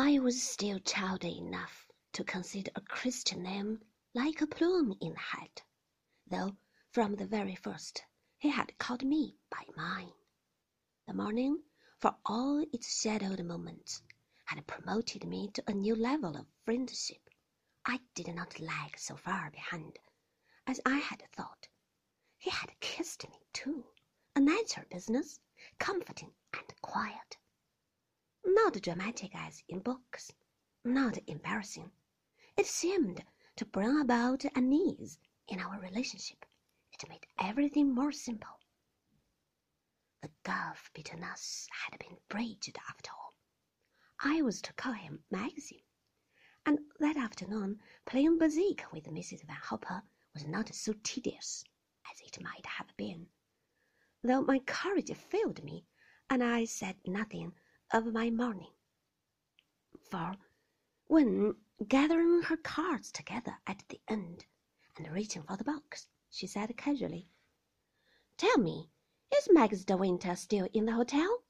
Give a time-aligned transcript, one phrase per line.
[0.00, 3.80] I was still childish enough to consider a Christian name
[4.14, 5.64] like a plume in the hat,
[6.24, 6.56] though
[6.92, 8.04] from the very first
[8.38, 10.12] he had called me by mine.
[11.08, 11.64] The morning,
[11.98, 14.04] for all its shadowed moments,
[14.44, 17.28] had promoted me to a new level of friendship.
[17.84, 19.98] I did not lag so far behind
[20.64, 21.66] as I had thought.
[22.36, 23.84] He had kissed me too,
[24.36, 25.40] a natural business,
[25.80, 27.37] comforting and quiet.
[28.64, 30.32] Not dramatic as in books,
[30.82, 31.92] not embarrassing.
[32.56, 33.24] It seemed
[33.54, 36.44] to bring about an ease in our relationship.
[36.90, 38.58] It made everything more simple.
[40.22, 43.36] The gulf between us had been bridged after all.
[44.18, 45.78] I was to call him Maxim,
[46.66, 49.46] and that afternoon playing bezique with Mrs.
[49.46, 50.02] Van Hopper
[50.34, 51.62] was not so tedious
[52.10, 53.28] as it might have been,
[54.20, 55.86] though my courage failed me,
[56.28, 57.54] and I said nothing
[57.90, 58.72] of my morning.
[60.10, 60.36] For
[61.06, 61.56] when,
[61.88, 64.44] gathering her cards together at the end
[64.96, 67.30] and reaching for the box, she said casually,
[68.36, 68.90] Tell me,
[69.34, 71.44] is Max de Winter still in the hotel?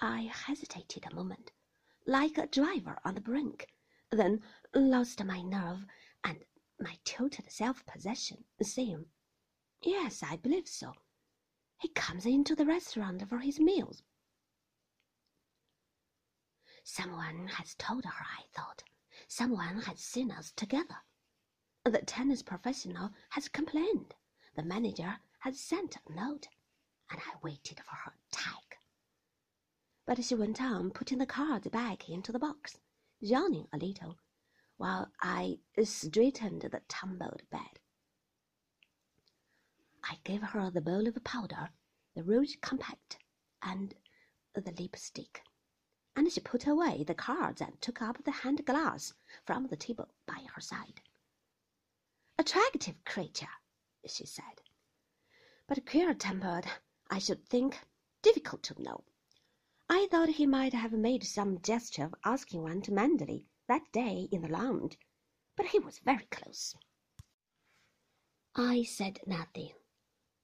[0.00, 1.52] I hesitated a moment,
[2.04, 3.68] like a driver on the brink,
[4.10, 4.42] then
[4.74, 5.86] lost my nerve
[6.24, 6.44] and
[6.80, 9.06] my total self possession, saying,
[9.82, 10.94] Yes, I believe so.
[11.78, 14.02] He comes into the restaurant for his meals.
[16.84, 18.82] Someone has told her, I thought.
[19.28, 20.96] Someone has seen us together.
[21.84, 24.14] The tennis professional has complained.
[24.56, 26.48] The manager has sent a note,
[27.10, 28.78] and I waited for her tag.
[30.04, 32.78] But she went on putting the cards back into the box,
[33.20, 34.18] yawning a little,
[34.76, 37.78] while I straightened the tumbled bed.
[40.02, 41.70] I gave her the bowl of powder,
[42.14, 43.18] the rouge compact,
[43.62, 43.94] and
[44.54, 45.42] the lipstick
[46.14, 50.08] and she put away the cards and took up the hand glass from the table
[50.26, 51.00] by her side.
[52.38, 53.48] Attractive creature,
[54.06, 54.60] she said,
[55.66, 56.66] but queer tempered,
[57.10, 57.78] I should think,
[58.22, 59.04] difficult to know.
[59.88, 64.28] I thought he might have made some gesture of asking one to Manderley that day
[64.30, 64.98] in the lounge,
[65.56, 66.74] but he was very close.
[68.54, 69.72] I said nothing.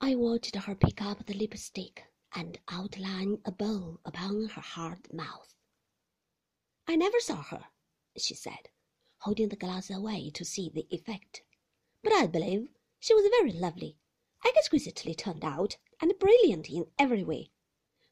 [0.00, 5.54] I watched her pick up the lipstick and outline a bow upon her hard mouth.
[6.88, 7.66] I never saw her,
[8.16, 8.68] she said,
[9.18, 11.42] holding the glass away to see the effect.
[12.02, 12.68] But I believe
[12.98, 13.96] she was very lovely,
[14.44, 17.50] exquisitely turned out, and brilliant in every way.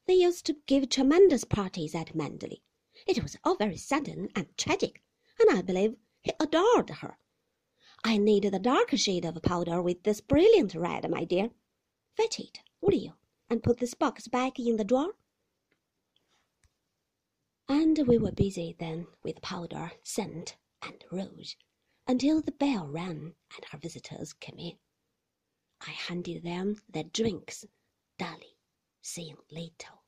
[0.05, 2.61] They used to give tremendous parties at Manderley.
[3.05, 5.03] It was all very sudden and tragic,
[5.39, 7.17] and I believe he adored her.
[8.03, 11.51] I need the dark shade of powder with this brilliant red, my dear.
[12.15, 13.13] Fetch it, will you,
[13.53, 15.13] and put this box back in the drawer?
[17.69, 21.55] and we were busy then with powder, scent, and rouge,
[22.07, 24.77] until the bell rang and our visitors came in.
[25.81, 27.65] I handed them their drinks,
[28.17, 28.57] dully,
[29.01, 30.03] saying little.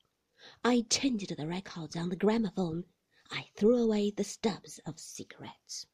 [0.63, 2.85] I changed the records on the gramophone.
[3.31, 5.87] I threw away the stubs of cigarettes.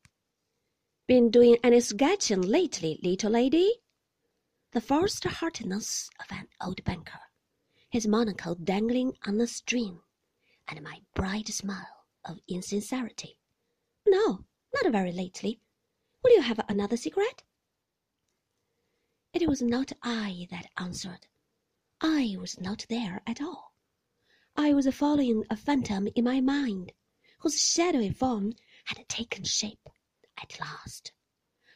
[1.08, 3.72] Been doing any sketching lately, little lady?
[4.72, 7.20] The forced heartiness of an old banker,
[7.92, 10.00] his monocle dangling on a string
[10.66, 13.38] and my bright smile of insincerity.
[14.08, 15.60] No, not very lately.
[16.24, 17.44] Will you have another cigarette?
[19.34, 21.28] It was not I that answered.
[22.00, 23.74] I was not there at all.
[24.56, 26.94] I was following a phantom in my mind,
[27.40, 28.54] whose shadowy form
[28.86, 29.90] had taken shape
[30.42, 31.12] at last.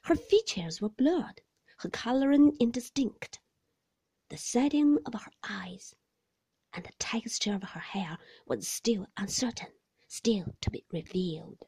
[0.04, 1.42] Her features were blurred,
[1.80, 3.42] her coloring indistinct.
[4.30, 5.94] The setting of her eyes
[6.76, 9.72] and the texture of her hair was still uncertain,
[10.10, 11.66] still to be revealed.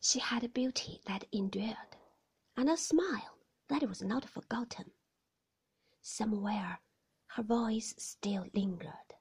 [0.00, 1.96] She had a beauty that endured,
[2.56, 3.36] and a smile
[3.68, 4.92] that was not forgotten.
[6.00, 6.80] Somewhere
[7.26, 9.14] her voice still lingered,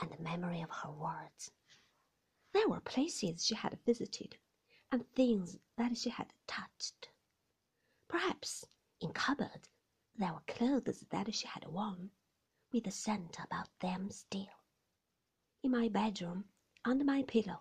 [0.00, 1.52] and the memory of her words.
[2.52, 4.36] There were places she had visited,
[4.90, 7.10] and things that she had touched.
[8.08, 8.64] Perhaps
[9.00, 9.68] in cupboards
[10.16, 12.10] there were clothes that she had worn,
[12.72, 14.48] with the scent about them still.
[15.62, 16.44] In my bedroom,
[16.84, 17.60] under my pillow,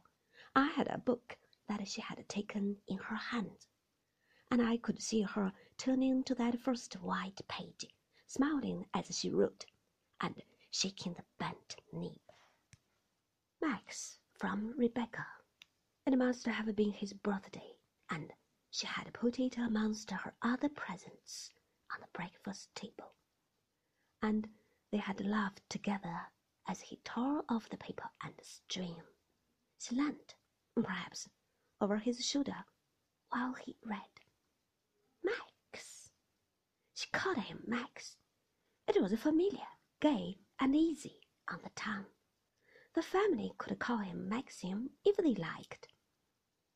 [0.55, 1.37] I had a book
[1.67, 3.67] that she had taken in her hand,
[4.49, 7.87] and I could see her turning to that first white page,
[8.27, 9.65] smiling as she wrote,
[10.19, 10.41] and
[10.71, 12.21] shaking the bent knee.
[13.61, 15.25] Max from Rebecca.
[16.05, 17.77] It must have been his birthday,
[18.09, 18.33] and
[18.69, 21.51] she had put it amongst her other presents
[21.93, 23.13] on the breakfast table.
[24.21, 24.47] And
[24.91, 26.27] they had laughed together
[26.67, 29.01] as he tore off the paper and string,
[29.79, 30.35] She leant,
[30.75, 31.29] perhaps,
[31.79, 32.65] over his shoulder
[33.29, 34.19] while he read.
[35.23, 36.11] Max.
[36.93, 38.17] She called him Max.
[38.87, 39.67] It was familiar,
[39.99, 42.05] gay, and easy on the tongue.
[42.93, 45.87] The family could call him Maxim if they liked.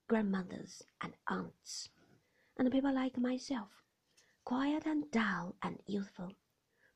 [0.07, 1.89] Grandmothers and aunts,
[2.57, 3.83] and people like myself,
[4.45, 6.31] quiet and dull and youthful,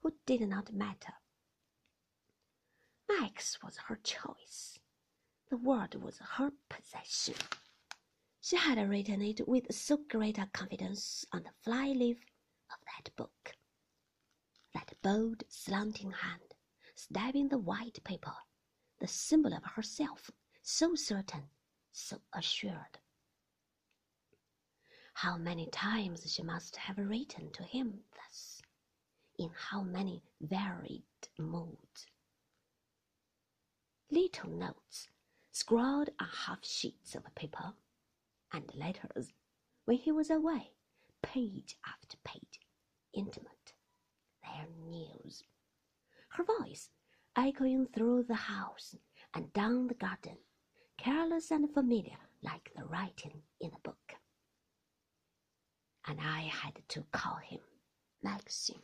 [0.02, 1.14] who did not matter.
[3.08, 4.80] Max was her choice.
[5.50, 7.36] The word was her possession.
[8.42, 12.24] She had written it with so great a confidence on the fly leaf
[12.72, 13.58] of that book.
[14.74, 16.54] That bold, slanting hand,
[16.96, 18.36] stabbing the white paper,
[19.00, 20.30] the symbol of herself,
[20.62, 21.50] so certain,
[21.92, 23.00] so assured.
[25.14, 28.06] How many times she must have written to him
[29.40, 31.04] in how many varied
[31.38, 32.06] moods.
[34.12, 35.08] Little notes
[35.52, 37.74] scrawled on half sheets of paper,
[38.52, 39.32] and letters
[39.86, 40.72] when he was away,
[41.22, 42.60] page after page,
[43.14, 43.74] intimate,
[44.44, 45.44] their news.
[46.30, 46.90] Her voice
[47.36, 48.96] echoing through the house
[49.34, 50.38] and down the garden,
[50.98, 54.16] careless and familiar like the writing in a book.
[56.08, 57.60] And I had to call him
[58.22, 58.82] Maxim.